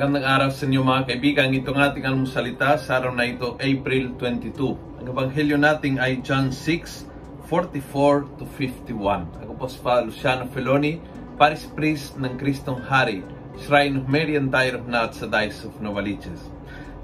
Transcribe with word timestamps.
Magandang 0.00 0.32
araw 0.32 0.48
sa 0.48 0.64
inyo 0.64 0.80
mga 0.80 1.12
kaibigan. 1.12 1.52
Ito 1.52 1.76
ng 1.76 1.84
ating 1.92 2.08
almusalita 2.08 2.80
sa 2.80 2.96
araw 2.96 3.12
na 3.12 3.28
ito, 3.28 3.60
April 3.60 4.16
22. 4.16 4.96
Ang 4.96 5.12
ebanghelyo 5.12 5.60
natin 5.60 6.00
ay 6.00 6.24
John 6.24 6.56
6, 6.56 7.44
44 7.44 8.24
to 8.40 8.48
51. 8.48 9.44
Ako 9.44 9.52
po 9.60 9.68
si 9.68 9.76
Father 9.76 10.08
Luciano 10.08 10.48
Feloni, 10.56 11.04
Paris 11.36 11.68
Priest 11.68 12.16
ng 12.16 12.32
Kristong 12.40 12.80
Hari, 12.80 13.20
Shrine 13.60 14.00
of 14.00 14.08
Mary 14.08 14.40
and 14.40 14.48
Tire 14.48 14.80
of 14.80 14.88
Nuts 14.88 15.20
sa 15.20 15.28
Dice 15.28 15.68
of 15.68 15.76
Novaliches. 15.84 16.48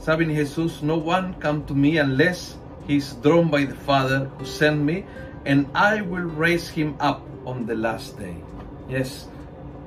Sabi 0.01 0.33
ni 0.33 0.41
Jesus, 0.41 0.81
No 0.81 0.97
one 0.97 1.37
come 1.37 1.69
to 1.69 1.77
me 1.77 2.01
unless 2.01 2.57
he 2.89 2.97
is 2.97 3.13
drawn 3.21 3.53
by 3.53 3.69
the 3.69 3.77
Father 3.85 4.33
who 4.41 4.49
sent 4.49 4.81
me, 4.81 5.05
and 5.45 5.69
I 5.77 6.01
will 6.01 6.25
raise 6.25 6.73
him 6.73 6.97
up 6.97 7.21
on 7.45 7.69
the 7.69 7.77
last 7.77 8.17
day. 8.17 8.41
Yes, 8.89 9.29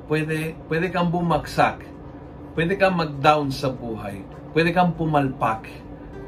pwede, 0.06 0.54
pwede 0.70 0.94
kang 0.94 1.10
bumagsak 1.10 1.90
Pwede 2.60 2.76
kang 2.76 3.00
mag-down 3.00 3.56
sa 3.56 3.72
buhay. 3.72 4.20
Pwede 4.52 4.76
kang 4.76 4.92
pumalpak. 4.92 5.64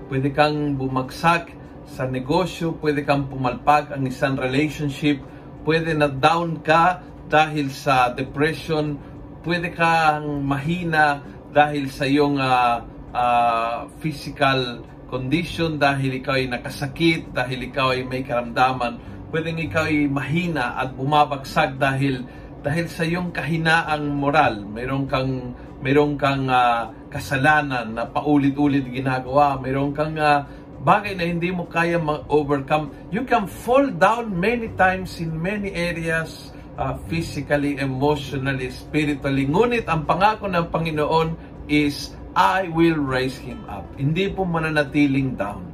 Pwede 0.07 0.31
kang 0.31 0.79
bumagsak 0.79 1.51
sa 1.83 2.07
negosyo. 2.07 2.71
Pwede 2.79 3.03
kang 3.03 3.27
pumalpak 3.27 3.91
ang 3.91 4.07
isang 4.07 4.39
relationship. 4.39 5.19
Pwede 5.67 5.91
na 5.91 6.07
down 6.07 6.63
ka 6.63 7.03
dahil 7.27 7.67
sa 7.67 8.15
depression. 8.15 8.95
Pwede 9.43 9.75
kang 9.75 10.47
mahina 10.47 11.19
dahil 11.51 11.91
sa 11.91 12.07
iyong 12.07 12.39
uh, 12.39 12.79
uh, 13.11 13.91
physical 13.99 14.87
condition, 15.11 15.75
dahil 15.75 16.15
ikaw 16.15 16.39
ay 16.39 16.47
nakasakit, 16.47 17.35
dahil 17.35 17.67
ikaw 17.67 17.91
ay 17.91 18.07
may 18.07 18.23
karamdaman. 18.23 19.03
Pwede 19.35 19.51
ikaw 19.51 19.83
ay 19.83 20.07
mahina 20.07 20.79
at 20.79 20.95
bumabagsak 20.95 21.75
dahil 21.75 22.23
dahil 22.61 22.85
sa 22.85 23.01
iyong 23.01 23.33
kahinaang 23.33 24.05
moral, 24.13 24.61
mayroon 24.69 25.09
kang 25.09 25.57
mayroon 25.81 26.13
kang 26.13 26.45
uh, 26.45 26.93
kasalanan 27.09 27.97
na 27.97 28.05
paulit-ulit 28.05 28.85
ginagawa, 28.85 29.57
mayroon 29.57 29.89
kang 29.97 30.13
uh, 30.13 30.45
bagay 30.85 31.17
na 31.17 31.25
hindi 31.25 31.49
mo 31.49 31.65
kaya 31.65 31.97
ma-overcome. 31.97 32.93
You 33.09 33.25
can 33.25 33.49
fall 33.49 33.89
down 33.89 34.33
many 34.37 34.69
times 34.77 35.17
in 35.17 35.33
many 35.33 35.73
areas, 35.73 36.53
uh, 36.77 36.97
physically, 37.09 37.81
emotionally, 37.81 38.69
spiritually. 38.69 39.49
Ngunit 39.49 39.89
ang 39.89 40.05
pangako 40.05 40.45
ng 40.45 40.69
Panginoon 40.69 41.29
is, 41.65 42.13
I 42.37 42.69
will 42.69 43.01
raise 43.01 43.41
him 43.41 43.65
up. 43.65 43.89
Hindi 43.97 44.29
po 44.29 44.45
mananatiling 44.45 45.33
down. 45.33 45.65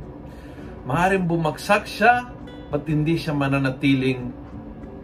Maaring 0.88 1.28
bumagsak 1.28 1.84
siya, 1.84 2.32
but 2.72 2.88
hindi 2.88 3.20
siya 3.20 3.36
mananatiling 3.36 4.47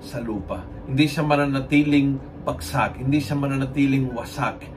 sa 0.04 0.20
lupa. 0.20 0.62
Hindi 0.86 1.08
siya 1.08 1.23
mananatiling 1.23 2.20
bagsak, 2.44 3.00
hindi 3.00 3.23
siya 3.23 3.40
mananatiling 3.40 4.12
wasak. 4.12 4.68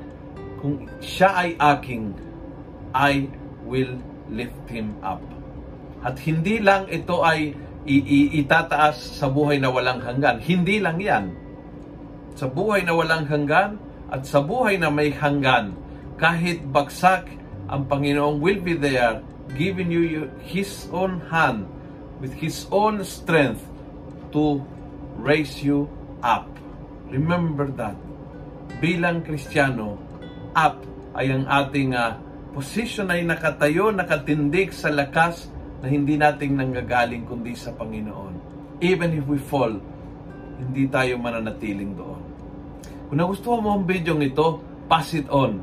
Kung 0.62 0.86
siya 1.02 1.34
ay 1.34 1.50
aking, 1.58 2.14
I 2.94 3.28
will 3.66 3.98
lift 4.30 4.64
him 4.70 4.94
up. 5.02 5.20
At 6.06 6.22
hindi 6.22 6.62
lang 6.62 6.86
ito 6.86 7.26
ay 7.26 7.58
itataas 7.86 9.18
sa 9.18 9.26
buhay 9.26 9.58
na 9.58 9.70
walang 9.70 10.02
hanggan. 10.02 10.38
Hindi 10.42 10.78
lang 10.78 10.98
yan. 11.02 11.34
Sa 12.38 12.46
buhay 12.46 12.86
na 12.86 12.94
walang 12.94 13.26
hanggan 13.26 13.78
at 14.10 14.22
sa 14.26 14.42
buhay 14.42 14.78
na 14.78 14.90
may 14.90 15.10
hanggan, 15.10 15.74
kahit 16.16 16.62
bagsak, 16.70 17.26
ang 17.66 17.90
Panginoon 17.90 18.38
will 18.38 18.62
be 18.62 18.78
there, 18.78 19.18
giving 19.58 19.90
you 19.90 20.30
His 20.46 20.86
own 20.94 21.18
hand, 21.26 21.66
with 22.22 22.32
His 22.38 22.70
own 22.70 23.02
strength 23.02 23.62
to 24.30 24.62
raise 25.20 25.60
you 25.64 25.88
up. 26.20 26.48
Remember 27.08 27.70
that. 27.78 27.96
Bilang 28.82 29.22
Kristiyano, 29.24 29.96
up 30.56 30.82
ay 31.16 31.32
ang 31.32 31.44
ating 31.48 31.96
uh, 31.96 32.16
position 32.56 33.12
ay 33.12 33.24
nakatayo, 33.24 33.92
nakatindig 33.92 34.72
sa 34.72 34.88
lakas 34.88 35.48
na 35.80 35.92
hindi 35.92 36.16
nating 36.16 36.56
nanggagaling 36.56 37.28
kundi 37.28 37.52
sa 37.52 37.72
Panginoon. 37.76 38.34
Even 38.80 39.16
if 39.16 39.24
we 39.28 39.36
fall, 39.40 39.72
hindi 40.56 40.88
tayo 40.88 41.20
mananatiling 41.20 41.92
doon. 41.96 42.20
Kung 43.06 43.18
nagustuhan 43.20 43.60
mo 43.62 43.76
ang 43.76 43.84
video 43.84 44.16
ito, 44.18 44.60
pass 44.88 45.12
it 45.12 45.28
on. 45.28 45.62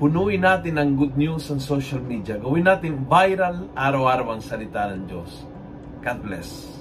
Punuin 0.00 0.40
natin 0.40 0.80
ang 0.80 0.96
good 0.96 1.12
news 1.14 1.52
sa 1.52 1.60
social 1.60 2.00
media. 2.00 2.40
Gawin 2.40 2.64
natin 2.64 3.04
viral 3.04 3.68
araw-araw 3.76 4.32
ang 4.32 4.42
salita 4.42 4.88
ng 4.96 5.04
Diyos. 5.04 5.44
God 6.00 6.18
bless. 6.24 6.79